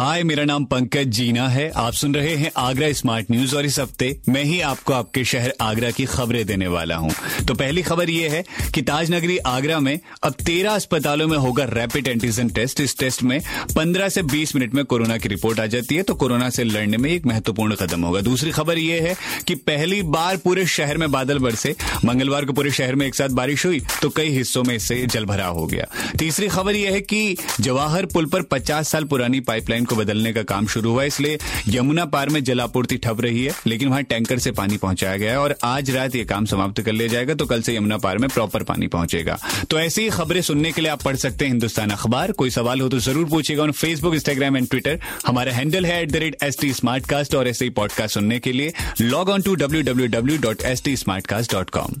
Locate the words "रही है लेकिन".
33.20-33.88